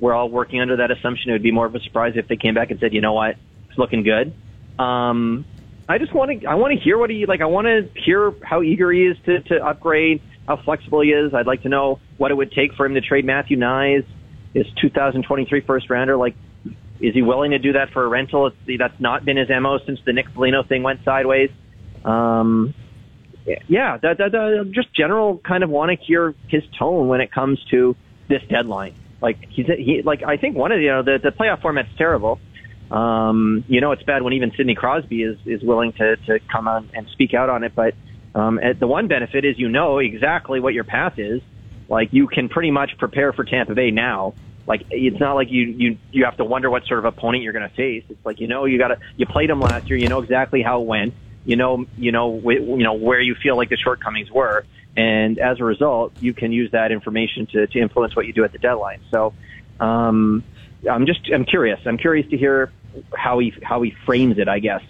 we're 0.00 0.14
all 0.14 0.28
working 0.28 0.60
under 0.60 0.76
that 0.76 0.90
assumption. 0.90 1.30
It 1.30 1.34
would 1.34 1.42
be 1.42 1.52
more 1.52 1.66
of 1.66 1.74
a 1.74 1.80
surprise 1.80 2.14
if 2.16 2.26
they 2.26 2.36
came 2.36 2.54
back 2.54 2.70
and 2.70 2.80
said, 2.80 2.92
you 2.92 3.00
know 3.00 3.12
what, 3.12 3.36
it's 3.68 3.78
looking 3.78 4.02
good. 4.02 4.34
Um, 4.78 5.44
I 5.88 5.98
just 5.98 6.12
want 6.12 6.40
to 6.40 6.46
I 6.46 6.54
want 6.54 6.76
to 6.76 6.80
hear 6.82 6.98
what 6.98 7.10
he 7.10 7.26
like. 7.26 7.40
I 7.40 7.46
want 7.46 7.66
to 7.66 7.88
hear 8.00 8.32
how 8.42 8.62
eager 8.62 8.90
he 8.90 9.06
is 9.06 9.16
to 9.26 9.40
to 9.40 9.64
upgrade, 9.64 10.22
how 10.56 10.62
flexible 10.64 11.00
he 11.00 11.10
is. 11.10 11.32
I'd 11.34 11.46
like 11.46 11.62
to 11.62 11.68
know 11.68 12.00
what 12.18 12.30
it 12.30 12.34
would 12.34 12.52
take 12.52 12.74
for 12.74 12.86
him 12.86 12.94
to 12.94 13.00
trade 13.00 13.24
Matthew 13.24 13.56
Knies, 13.56 14.04
his 14.54 14.66
2023 14.80 15.62
first 15.62 15.90
rounder. 15.90 16.16
Like, 16.16 16.34
is 17.00 17.14
he 17.14 17.22
willing 17.22 17.52
to 17.52 17.58
do 17.58 17.72
that 17.72 17.90
for 17.92 18.04
a 18.04 18.08
rental? 18.08 18.50
That's 18.78 19.00
not 19.00 19.24
been 19.24 19.36
his 19.36 19.48
mo 19.48 19.78
since 19.86 19.98
the 20.06 20.12
Nick 20.12 20.26
Foligno 20.34 20.62
thing 20.62 20.82
went 20.82 21.00
sideways. 21.04 21.50
Um, 22.04 22.74
yeah, 23.68 23.98
that, 23.98 24.18
that, 24.18 24.32
that, 24.32 24.70
just 24.72 24.94
general 24.94 25.38
kind 25.38 25.64
of 25.64 25.70
want 25.70 25.90
to 25.90 26.04
hear 26.04 26.34
his 26.48 26.62
tone 26.78 27.08
when 27.08 27.20
it 27.20 27.32
comes 27.32 27.58
to 27.70 27.96
this 28.28 28.42
deadline. 28.48 28.94
Like 29.20 29.38
he's 29.50 29.66
he 29.66 30.02
like 30.04 30.22
I 30.22 30.36
think 30.36 30.56
one 30.56 30.72
of 30.72 30.78
the 30.78 30.82
you 30.82 30.90
know 30.90 31.02
the, 31.02 31.18
the 31.22 31.30
playoff 31.30 31.62
format's 31.62 31.90
terrible. 31.96 32.40
Um, 32.90 33.64
you 33.68 33.80
know 33.80 33.92
it's 33.92 34.02
bad 34.02 34.22
when 34.22 34.32
even 34.32 34.52
Sidney 34.56 34.74
Crosby 34.74 35.22
is 35.22 35.38
is 35.46 35.62
willing 35.62 35.92
to 35.92 36.16
to 36.16 36.38
come 36.50 36.66
on 36.66 36.90
and 36.92 37.06
speak 37.12 37.32
out 37.32 37.48
on 37.48 37.62
it. 37.62 37.72
But 37.74 37.94
um, 38.34 38.58
and 38.58 38.78
the 38.78 38.86
one 38.86 39.08
benefit 39.08 39.44
is 39.44 39.58
you 39.58 39.68
know 39.68 39.98
exactly 39.98 40.60
what 40.60 40.74
your 40.74 40.84
path 40.84 41.18
is. 41.18 41.42
Like 41.88 42.12
you 42.12 42.26
can 42.26 42.48
pretty 42.48 42.70
much 42.70 42.92
prepare 42.98 43.32
for 43.32 43.44
Tampa 43.44 43.74
Bay 43.74 43.90
now. 43.90 44.34
Like 44.66 44.86
it's 44.90 45.18
not 45.18 45.34
like 45.34 45.50
you 45.50 45.62
you 45.62 45.98
you 46.12 46.24
have 46.24 46.36
to 46.36 46.44
wonder 46.44 46.70
what 46.70 46.86
sort 46.86 47.00
of 47.00 47.04
opponent 47.04 47.42
you're 47.42 47.52
going 47.52 47.68
to 47.68 47.74
face. 47.74 48.04
It's 48.08 48.24
like 48.24 48.40
you 48.40 48.46
know 48.46 48.64
you 48.64 48.78
got 48.78 48.88
to 48.88 48.98
you 49.16 49.26
played 49.26 49.50
them 49.50 49.60
last 49.60 49.90
year. 49.90 49.98
You 49.98 50.08
know 50.08 50.20
exactly 50.20 50.62
how 50.62 50.80
it 50.80 50.86
went. 50.86 51.14
You 51.44 51.56
know 51.56 51.84
you 51.96 52.12
know 52.12 52.40
you 52.40 52.84
know 52.84 52.94
where 52.94 53.20
you 53.20 53.34
feel 53.34 53.56
like 53.56 53.68
the 53.68 53.76
shortcomings 53.76 54.30
were, 54.30 54.64
and 54.96 55.38
as 55.38 55.58
a 55.60 55.64
result, 55.64 56.12
you 56.20 56.32
can 56.32 56.52
use 56.52 56.70
that 56.70 56.92
information 56.92 57.46
to 57.48 57.66
to 57.66 57.78
influence 57.80 58.14
what 58.14 58.26
you 58.26 58.32
do 58.32 58.44
at 58.44 58.52
the 58.52 58.58
deadline. 58.58 59.00
So, 59.10 59.34
um, 59.80 60.44
I'm 60.88 61.06
just 61.06 61.28
I'm 61.32 61.44
curious. 61.44 61.80
I'm 61.84 61.98
curious 61.98 62.30
to 62.30 62.38
hear 62.38 62.72
how 63.14 63.40
he 63.40 63.52
how 63.62 63.82
he 63.82 63.94
frames 64.06 64.38
it. 64.38 64.48
I 64.48 64.60
guess 64.60 64.82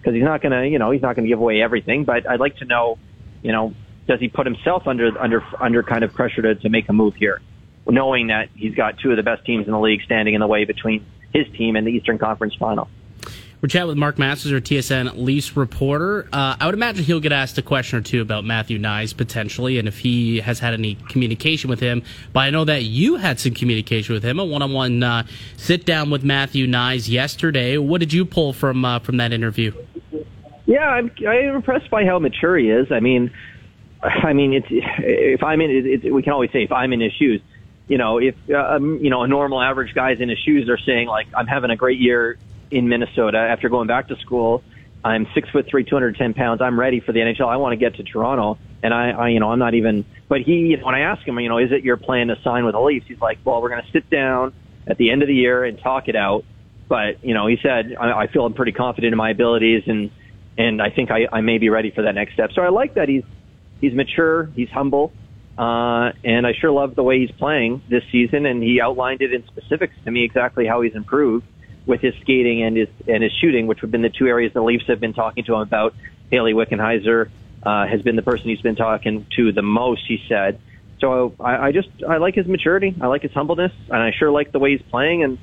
because 0.00 0.14
he's 0.14 0.24
not 0.24 0.40
going 0.42 0.52
to 0.52 0.68
you 0.68 0.78
know 0.78 0.90
he's 0.90 1.02
not 1.02 1.16
going 1.16 1.24
to 1.24 1.28
give 1.28 1.40
away 1.40 1.62
everything, 1.62 2.04
but 2.04 2.28
I'd 2.28 2.40
like 2.40 2.56
to 2.56 2.64
know 2.64 2.98
you 3.42 3.52
know 3.52 3.74
does 4.06 4.20
he 4.20 4.28
put 4.28 4.46
himself 4.46 4.86
under 4.86 5.18
under 5.20 5.44
under 5.60 5.82
kind 5.82 6.04
of 6.04 6.12
pressure 6.12 6.42
to 6.42 6.54
to 6.56 6.68
make 6.68 6.88
a 6.88 6.92
move 6.92 7.14
here, 7.14 7.40
knowing 7.86 8.28
that 8.28 8.48
he's 8.54 8.74
got 8.74 8.98
two 8.98 9.10
of 9.10 9.16
the 9.16 9.22
best 9.22 9.44
teams 9.44 9.66
in 9.66 9.72
the 9.72 9.80
league 9.80 10.02
standing 10.02 10.34
in 10.34 10.40
the 10.40 10.46
way 10.46 10.64
between 10.64 11.04
his 11.32 11.46
team 11.56 11.76
and 11.76 11.86
the 11.86 11.92
Eastern 11.92 12.18
Conference 12.18 12.54
Final. 12.56 12.88
We're 13.60 13.68
chatting 13.68 13.88
with 13.88 13.98
Mark 13.98 14.18
Masters, 14.18 14.52
our 14.54 14.60
TSN 14.60 15.18
Leafs 15.18 15.54
reporter. 15.54 16.26
Uh, 16.32 16.56
I 16.58 16.64
would 16.64 16.74
imagine 16.74 17.04
he'll 17.04 17.20
get 17.20 17.32
asked 17.32 17.58
a 17.58 17.62
question 17.62 17.98
or 17.98 18.02
two 18.02 18.22
about 18.22 18.42
Matthew 18.42 18.78
Knies 18.78 19.14
potentially, 19.14 19.78
and 19.78 19.86
if 19.86 19.98
he 19.98 20.40
has 20.40 20.60
had 20.60 20.72
any 20.72 20.94
communication 20.94 21.68
with 21.68 21.78
him. 21.78 22.02
But 22.32 22.40
I 22.40 22.50
know 22.50 22.64
that 22.64 22.84
you 22.84 23.16
had 23.16 23.38
some 23.38 23.52
communication 23.52 24.14
with 24.14 24.22
him, 24.22 24.38
a 24.38 24.46
one-on-one 24.46 25.02
uh, 25.02 25.26
sit 25.58 25.84
down 25.84 26.08
with 26.08 26.24
Matthew 26.24 26.66
Knies 26.66 27.10
yesterday. 27.10 27.76
What 27.76 28.00
did 28.00 28.14
you 28.14 28.24
pull 28.24 28.54
from 28.54 28.82
uh, 28.82 29.00
from 29.00 29.18
that 29.18 29.30
interview? 29.30 29.72
Yeah, 30.70 30.86
I'm, 30.86 31.10
I'm 31.26 31.56
impressed 31.56 31.90
by 31.90 32.04
how 32.04 32.20
mature 32.20 32.56
he 32.56 32.70
is. 32.70 32.92
I 32.92 33.00
mean, 33.00 33.32
I 34.00 34.32
mean, 34.32 34.52
it's 34.52 34.68
if 34.70 35.42
I'm 35.42 35.60
in, 35.60 35.68
it, 35.68 36.04
it, 36.04 36.14
we 36.14 36.22
can 36.22 36.32
always 36.32 36.52
say 36.52 36.62
if 36.62 36.70
I'm 36.70 36.92
in 36.92 37.00
his 37.00 37.12
shoes. 37.12 37.42
You 37.88 37.98
know, 37.98 38.18
if 38.18 38.36
uh, 38.48 38.76
um, 38.76 39.00
you 39.02 39.10
know 39.10 39.22
a 39.22 39.26
normal 39.26 39.60
average 39.60 39.94
guy's 39.94 40.20
in 40.20 40.28
his 40.28 40.38
shoes, 40.38 40.68
are 40.68 40.78
saying 40.78 41.08
like 41.08 41.26
I'm 41.36 41.48
having 41.48 41.72
a 41.72 41.76
great 41.76 41.98
year 41.98 42.38
in 42.70 42.88
Minnesota 42.88 43.36
after 43.38 43.68
going 43.68 43.88
back 43.88 44.06
to 44.08 44.16
school. 44.18 44.62
I'm 45.02 45.26
six 45.34 45.48
foot 45.50 45.66
three, 45.68 45.82
210 45.82 46.34
pounds. 46.34 46.62
I'm 46.62 46.78
ready 46.78 47.00
for 47.00 47.10
the 47.10 47.18
NHL. 47.18 47.48
I 47.48 47.56
want 47.56 47.72
to 47.72 47.76
get 47.76 47.96
to 47.96 48.04
Toronto, 48.04 48.56
and 48.80 48.94
I, 48.94 49.10
I 49.10 49.28
you 49.30 49.40
know, 49.40 49.50
I'm 49.50 49.58
not 49.58 49.74
even. 49.74 50.04
But 50.28 50.42
he, 50.42 50.76
when 50.80 50.94
I 50.94 51.00
ask 51.00 51.26
him, 51.26 51.36
you 51.40 51.48
know, 51.48 51.58
is 51.58 51.72
it 51.72 51.82
your 51.82 51.96
plan 51.96 52.28
to 52.28 52.36
sign 52.44 52.64
with 52.64 52.74
the 52.74 52.80
Leafs? 52.80 53.06
He's 53.08 53.20
like, 53.20 53.40
well, 53.44 53.60
we're 53.60 53.70
going 53.70 53.82
to 53.82 53.90
sit 53.90 54.08
down 54.08 54.52
at 54.86 54.98
the 54.98 55.10
end 55.10 55.22
of 55.22 55.26
the 55.26 55.34
year 55.34 55.64
and 55.64 55.80
talk 55.80 56.06
it 56.06 56.14
out. 56.14 56.44
But 56.88 57.24
you 57.24 57.34
know, 57.34 57.48
he 57.48 57.58
said, 57.60 57.96
I, 57.98 58.12
I 58.12 58.26
feel 58.28 58.46
I'm 58.46 58.54
pretty 58.54 58.72
confident 58.72 59.12
in 59.12 59.18
my 59.18 59.30
abilities, 59.30 59.82
and 59.88 60.12
and 60.58 60.80
I 60.80 60.90
think 60.90 61.10
I, 61.10 61.28
I 61.32 61.40
may 61.40 61.58
be 61.58 61.68
ready 61.68 61.90
for 61.90 62.02
that 62.02 62.14
next 62.14 62.34
step. 62.34 62.52
So 62.52 62.62
I 62.62 62.68
like 62.68 62.94
that 62.94 63.08
he's 63.08 63.24
he's 63.80 63.94
mature, 63.94 64.50
he's 64.54 64.68
humble, 64.70 65.12
uh, 65.58 66.12
and 66.24 66.46
I 66.46 66.52
sure 66.52 66.70
love 66.70 66.94
the 66.94 67.02
way 67.02 67.20
he's 67.20 67.30
playing 67.32 67.82
this 67.88 68.04
season. 68.10 68.46
And 68.46 68.62
he 68.62 68.80
outlined 68.80 69.22
it 69.22 69.32
in 69.32 69.46
specifics 69.46 69.94
to 70.04 70.10
me 70.10 70.24
exactly 70.24 70.66
how 70.66 70.80
he's 70.82 70.94
improved 70.94 71.46
with 71.86 72.00
his 72.00 72.14
skating 72.20 72.62
and 72.62 72.76
his 72.76 72.88
and 73.06 73.22
his 73.22 73.32
shooting, 73.40 73.66
which 73.66 73.80
have 73.80 73.90
been 73.90 74.02
the 74.02 74.10
two 74.10 74.26
areas 74.26 74.52
the 74.52 74.62
Leafs 74.62 74.86
have 74.86 75.00
been 75.00 75.14
talking 75.14 75.44
to 75.44 75.54
him 75.54 75.60
about. 75.60 75.94
Hayley 76.30 76.52
Wickenheiser 76.52 77.28
uh, 77.62 77.86
has 77.86 78.02
been 78.02 78.16
the 78.16 78.22
person 78.22 78.48
he's 78.48 78.60
been 78.60 78.76
talking 78.76 79.26
to 79.36 79.52
the 79.52 79.62
most. 79.62 80.02
He 80.06 80.22
said. 80.28 80.60
So 81.00 81.34
I, 81.40 81.68
I 81.68 81.72
just 81.72 81.88
I 82.06 82.18
like 82.18 82.34
his 82.34 82.46
maturity. 82.46 82.94
I 83.00 83.06
like 83.06 83.22
his 83.22 83.32
humbleness, 83.32 83.72
and 83.88 83.96
I 83.96 84.12
sure 84.12 84.30
like 84.30 84.52
the 84.52 84.58
way 84.58 84.72
he's 84.72 84.86
playing 84.90 85.24
and 85.24 85.38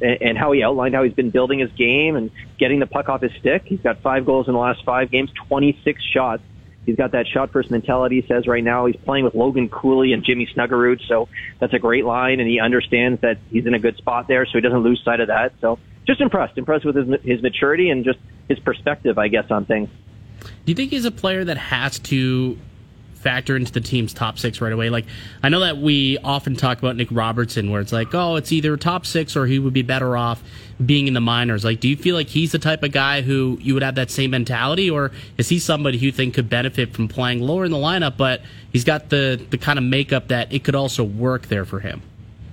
and 0.00 0.36
how 0.36 0.52
he 0.52 0.62
outlined 0.62 0.94
how 0.94 1.04
he's 1.04 1.14
been 1.14 1.30
building 1.30 1.60
his 1.60 1.70
game 1.72 2.16
and 2.16 2.30
getting 2.58 2.80
the 2.80 2.86
puck 2.86 3.08
off 3.08 3.22
his 3.22 3.32
stick. 3.38 3.62
He's 3.64 3.80
got 3.80 4.00
five 4.02 4.26
goals 4.26 4.48
in 4.48 4.54
the 4.54 4.58
last 4.58 4.84
five 4.84 5.10
games, 5.10 5.30
26 5.48 6.02
shots. 6.02 6.42
He's 6.86 6.96
got 6.96 7.12
that 7.12 7.26
shot 7.26 7.52
first 7.52 7.70
mentality. 7.70 8.20
He 8.20 8.26
says 8.26 8.46
right 8.46 8.62
now 8.62 8.86
he's 8.86 8.96
playing 8.96 9.24
with 9.24 9.34
Logan 9.34 9.68
Cooley 9.68 10.12
and 10.12 10.24
Jimmy 10.24 10.46
Snuggerud, 10.46 11.06
so 11.06 11.28
that's 11.58 11.74
a 11.74 11.78
great 11.78 12.04
line, 12.04 12.40
and 12.40 12.48
he 12.48 12.60
understands 12.60 13.20
that 13.22 13.38
he's 13.50 13.66
in 13.66 13.74
a 13.74 13.78
good 13.78 13.96
spot 13.96 14.28
there, 14.28 14.46
so 14.46 14.52
he 14.54 14.60
doesn't 14.60 14.82
lose 14.82 15.02
sight 15.04 15.20
of 15.20 15.28
that. 15.28 15.52
So 15.60 15.78
just 16.06 16.20
impressed, 16.20 16.58
impressed 16.58 16.84
with 16.84 16.96
his 16.96 17.20
his 17.22 17.42
maturity 17.42 17.90
and 17.90 18.04
just 18.04 18.18
his 18.48 18.58
perspective, 18.58 19.18
I 19.18 19.28
guess, 19.28 19.50
on 19.50 19.66
things. 19.66 19.88
Do 20.40 20.72
you 20.72 20.74
think 20.74 20.90
he's 20.90 21.04
a 21.04 21.10
player 21.10 21.44
that 21.44 21.56
has 21.56 21.98
to 22.00 22.56
factor 23.26 23.56
into 23.56 23.72
the 23.72 23.80
team's 23.80 24.14
top 24.14 24.38
six 24.38 24.60
right 24.60 24.72
away? 24.72 24.88
Like, 24.88 25.04
I 25.42 25.48
know 25.48 25.58
that 25.60 25.78
we 25.78 26.16
often 26.18 26.54
talk 26.54 26.78
about 26.78 26.94
Nick 26.94 27.08
Robertson, 27.10 27.72
where 27.72 27.80
it's 27.80 27.92
like, 27.92 28.14
oh, 28.14 28.36
it's 28.36 28.52
either 28.52 28.76
top 28.76 29.04
six 29.04 29.34
or 29.34 29.46
he 29.46 29.58
would 29.58 29.72
be 29.72 29.82
better 29.82 30.16
off 30.16 30.44
being 30.84 31.08
in 31.08 31.14
the 31.14 31.20
minors. 31.20 31.64
Like, 31.64 31.80
do 31.80 31.88
you 31.88 31.96
feel 31.96 32.14
like 32.14 32.28
he's 32.28 32.52
the 32.52 32.60
type 32.60 32.84
of 32.84 32.92
guy 32.92 33.22
who 33.22 33.58
you 33.60 33.74
would 33.74 33.82
have 33.82 33.96
that 33.96 34.12
same 34.12 34.30
mentality, 34.30 34.88
or 34.88 35.10
is 35.38 35.48
he 35.48 35.58
somebody 35.58 35.98
who 35.98 36.06
you 36.06 36.12
think 36.12 36.34
could 36.34 36.48
benefit 36.48 36.94
from 36.94 37.08
playing 37.08 37.40
lower 37.40 37.64
in 37.64 37.72
the 37.72 37.76
lineup, 37.76 38.16
but 38.16 38.42
he's 38.70 38.84
got 38.84 39.08
the 39.08 39.44
the 39.50 39.58
kind 39.58 39.76
of 39.76 39.84
makeup 39.84 40.28
that 40.28 40.52
it 40.52 40.62
could 40.62 40.76
also 40.76 41.02
work 41.02 41.48
there 41.48 41.64
for 41.64 41.80
him? 41.80 42.02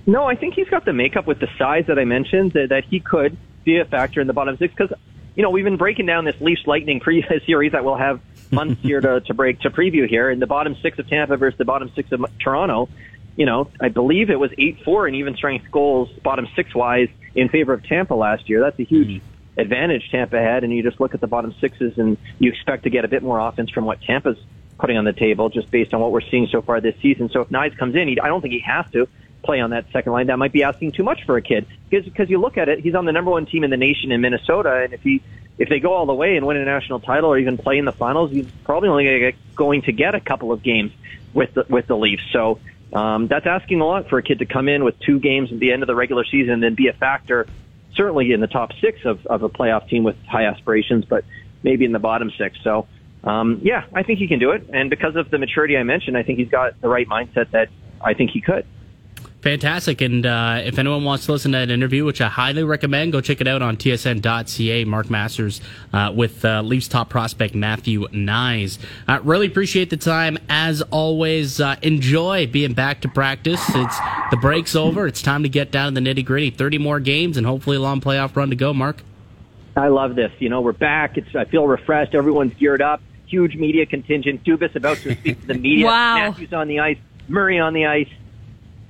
No, 0.06 0.24
I 0.24 0.34
think 0.34 0.54
he's 0.54 0.68
got 0.68 0.84
the 0.84 0.92
makeup 0.92 1.26
with 1.28 1.38
the 1.38 1.48
size 1.56 1.84
that 1.86 2.00
I 2.00 2.04
mentioned 2.04 2.52
that, 2.52 2.70
that 2.70 2.84
he 2.84 2.98
could 2.98 3.36
be 3.62 3.78
a 3.78 3.84
factor 3.84 4.20
in 4.20 4.26
the 4.26 4.32
bottom 4.32 4.56
six 4.56 4.74
because 4.74 4.92
you 5.36 5.42
know 5.44 5.50
we've 5.50 5.64
been 5.64 5.76
breaking 5.76 6.06
down 6.06 6.24
this 6.24 6.34
Leafs 6.40 6.66
Lightning 6.66 6.98
pre 7.04 7.24
series 7.46 7.72
that 7.72 7.84
we'll 7.84 7.96
have 7.96 8.20
months 8.54 8.82
here 8.82 9.00
to, 9.00 9.20
to 9.20 9.34
break 9.34 9.60
to 9.60 9.70
preview 9.70 10.08
here 10.08 10.30
in 10.30 10.38
the 10.38 10.46
bottom 10.46 10.76
six 10.82 10.98
of 10.98 11.08
Tampa 11.08 11.36
versus 11.36 11.58
the 11.58 11.64
bottom 11.64 11.90
six 11.94 12.12
of 12.12 12.24
Toronto. 12.38 12.88
You 13.36 13.46
know, 13.46 13.68
I 13.80 13.88
believe 13.88 14.30
it 14.30 14.38
was 14.38 14.50
eight 14.58 14.82
four 14.84 15.06
and 15.06 15.16
even 15.16 15.36
strength 15.36 15.70
goals 15.70 16.08
bottom 16.22 16.46
six 16.54 16.74
wise 16.74 17.08
in 17.34 17.48
favor 17.48 17.72
of 17.72 17.84
Tampa 17.84 18.14
last 18.14 18.48
year. 18.48 18.60
That's 18.60 18.78
a 18.78 18.84
huge 18.84 19.08
mm-hmm. 19.08 19.60
advantage 19.60 20.08
Tampa 20.10 20.38
had, 20.38 20.64
and 20.64 20.72
you 20.72 20.82
just 20.82 21.00
look 21.00 21.14
at 21.14 21.20
the 21.20 21.26
bottom 21.26 21.54
sixes 21.60 21.98
and 21.98 22.16
you 22.38 22.50
expect 22.50 22.84
to 22.84 22.90
get 22.90 23.04
a 23.04 23.08
bit 23.08 23.22
more 23.22 23.40
offense 23.40 23.70
from 23.70 23.84
what 23.84 24.00
Tampa's 24.02 24.38
putting 24.78 24.96
on 24.96 25.04
the 25.04 25.12
table 25.12 25.48
just 25.48 25.70
based 25.70 25.94
on 25.94 26.00
what 26.00 26.12
we're 26.12 26.20
seeing 26.20 26.46
so 26.48 26.62
far 26.62 26.80
this 26.80 26.96
season. 27.00 27.28
So 27.30 27.40
if 27.40 27.48
Knies 27.48 27.76
comes 27.76 27.94
in, 27.94 28.08
he, 28.08 28.20
I 28.20 28.28
don't 28.28 28.40
think 28.40 28.52
he 28.52 28.60
has 28.60 28.84
to 28.92 29.08
play 29.42 29.60
on 29.60 29.70
that 29.70 29.86
second 29.92 30.12
line. 30.12 30.26
That 30.28 30.38
might 30.38 30.52
be 30.52 30.62
asking 30.62 30.92
too 30.92 31.02
much 31.02 31.24
for 31.24 31.36
a 31.36 31.42
kid 31.42 31.66
because 31.88 32.04
because 32.04 32.30
you 32.30 32.40
look 32.40 32.56
at 32.56 32.68
it, 32.68 32.80
he's 32.80 32.94
on 32.94 33.04
the 33.04 33.12
number 33.12 33.30
one 33.30 33.46
team 33.46 33.64
in 33.64 33.70
the 33.70 33.76
nation 33.76 34.10
in 34.10 34.20
Minnesota, 34.20 34.82
and 34.82 34.92
if 34.92 35.02
he 35.02 35.22
if 35.58 35.68
they 35.68 35.78
go 35.78 35.92
all 35.92 36.06
the 36.06 36.14
way 36.14 36.36
and 36.36 36.46
win 36.46 36.56
a 36.56 36.64
national 36.64 37.00
title 37.00 37.30
or 37.30 37.38
even 37.38 37.56
play 37.56 37.78
in 37.78 37.84
the 37.84 37.92
finals, 37.92 38.30
he's 38.32 38.46
probably 38.64 38.88
only 38.88 39.04
going 39.04 39.82
to 39.82 39.92
get 39.92 40.14
a 40.14 40.20
couple 40.20 40.52
of 40.52 40.62
games 40.62 40.92
with 41.32 41.54
the, 41.54 41.64
with 41.68 41.86
the 41.86 41.96
Leafs. 41.96 42.22
So 42.32 42.60
um, 42.92 43.28
that's 43.28 43.46
asking 43.46 43.80
a 43.80 43.86
lot 43.86 44.08
for 44.08 44.18
a 44.18 44.22
kid 44.22 44.40
to 44.40 44.46
come 44.46 44.68
in 44.68 44.84
with 44.84 44.94
two 45.00 45.20
games 45.20 45.50
at 45.52 45.58
the 45.58 45.72
end 45.72 45.82
of 45.82 45.86
the 45.86 45.94
regular 45.94 46.24
season 46.24 46.54
and 46.54 46.62
then 46.62 46.74
be 46.74 46.88
a 46.88 46.92
factor, 46.92 47.48
certainly 47.94 48.32
in 48.32 48.40
the 48.40 48.46
top 48.46 48.70
six 48.80 49.00
of, 49.04 49.24
of 49.26 49.42
a 49.42 49.48
playoff 49.48 49.88
team 49.88 50.04
with 50.04 50.16
high 50.28 50.46
aspirations, 50.46 51.04
but 51.04 51.24
maybe 51.62 51.84
in 51.84 51.92
the 51.92 51.98
bottom 51.98 52.30
six. 52.36 52.58
So 52.62 52.88
um, 53.22 53.60
yeah, 53.62 53.84
I 53.94 54.02
think 54.02 54.18
he 54.18 54.28
can 54.28 54.38
do 54.38 54.50
it, 54.50 54.68
and 54.72 54.90
because 54.90 55.16
of 55.16 55.30
the 55.30 55.38
maturity 55.38 55.78
I 55.78 55.82
mentioned, 55.82 56.16
I 56.16 56.22
think 56.22 56.38
he's 56.38 56.50
got 56.50 56.78
the 56.80 56.88
right 56.88 57.08
mindset 57.08 57.50
that 57.52 57.68
I 58.00 58.12
think 58.12 58.30
he 58.32 58.42
could. 58.42 58.66
Fantastic. 59.44 60.00
And 60.00 60.24
uh, 60.24 60.62
if 60.64 60.78
anyone 60.78 61.04
wants 61.04 61.26
to 61.26 61.32
listen 61.32 61.52
to 61.52 61.58
that 61.58 61.70
interview, 61.70 62.06
which 62.06 62.22
I 62.22 62.28
highly 62.28 62.64
recommend, 62.64 63.12
go 63.12 63.20
check 63.20 63.42
it 63.42 63.46
out 63.46 63.60
on 63.60 63.76
tsn.ca. 63.76 64.84
Mark 64.86 65.10
Masters 65.10 65.60
uh, 65.92 66.10
with 66.16 66.42
uh, 66.46 66.62
Leafs 66.62 66.88
top 66.88 67.10
prospect 67.10 67.54
Matthew 67.54 68.08
Knies. 68.08 68.78
Uh, 69.06 69.20
really 69.22 69.46
appreciate 69.46 69.90
the 69.90 69.98
time. 69.98 70.38
As 70.48 70.80
always, 70.80 71.60
uh, 71.60 71.76
enjoy 71.82 72.46
being 72.46 72.72
back 72.72 73.02
to 73.02 73.08
practice. 73.08 73.60
It's 73.74 73.98
The 74.30 74.38
break's 74.40 74.74
over. 74.74 75.06
It's 75.06 75.20
time 75.20 75.42
to 75.42 75.50
get 75.50 75.70
down 75.70 75.94
to 75.94 76.00
the 76.00 76.06
nitty 76.06 76.24
gritty. 76.24 76.48
30 76.48 76.78
more 76.78 76.98
games 76.98 77.36
and 77.36 77.46
hopefully 77.46 77.76
a 77.76 77.80
long 77.80 78.00
playoff 78.00 78.34
run 78.36 78.48
to 78.48 78.56
go, 78.56 78.72
Mark. 78.72 79.02
I 79.76 79.88
love 79.88 80.14
this. 80.14 80.32
You 80.38 80.48
know, 80.48 80.62
we're 80.62 80.72
back. 80.72 81.18
It's 81.18 81.36
I 81.36 81.44
feel 81.44 81.66
refreshed. 81.66 82.14
Everyone's 82.14 82.54
geared 82.54 82.80
up. 82.80 83.02
Huge 83.26 83.56
media 83.56 83.84
contingent. 83.84 84.42
Dubas 84.42 84.74
about 84.74 84.96
to 84.98 85.14
speak 85.14 85.42
to 85.42 85.46
the 85.48 85.54
media. 85.54 85.84
wow. 85.88 86.30
Matthews 86.30 86.54
on 86.54 86.66
the 86.66 86.80
ice. 86.80 86.98
Murray 87.28 87.58
on 87.58 87.74
the 87.74 87.84
ice 87.84 88.08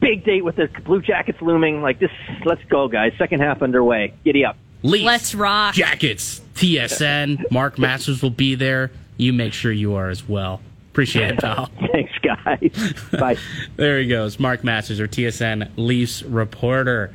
big 0.05 0.25
date 0.25 0.45
with 0.45 0.57
the 0.57 0.69
Blue 0.85 1.01
Jackets 1.01 1.41
looming. 1.41 1.83
Like 1.83 1.99
this, 1.99 2.11
let's 2.45 2.63
go, 2.65 2.89
guys. 2.89 3.13
Second 3.19 3.41
half 3.41 3.63
underway. 3.63 4.15
Giddy 4.25 4.45
up. 4.45 4.57
Leafs, 4.83 5.05
let's 5.05 5.35
rock. 5.35 5.75
Jackets, 5.75 6.41
TSN. 6.55 7.51
Mark 7.51 7.79
Masters 7.79 8.23
will 8.23 8.31
be 8.31 8.55
there. 8.55 8.91
You 9.17 9.33
make 9.33 9.53
sure 9.53 9.73
you 9.73 9.95
are 9.95 10.11
as 10.11 10.29
well. 10.29 10.61
Appreciate 10.91 11.33
it, 11.33 11.39
pal. 11.39 11.71
Thanks, 11.93 12.13
guys. 12.23 12.95
Bye. 13.19 13.37
there 13.77 13.99
he 13.99 14.07
goes. 14.07 14.39
Mark 14.39 14.63
Masters, 14.63 15.01
our 15.01 15.09
TSN 15.09 15.71
Leafs 15.77 16.23
reporter. 16.23 17.15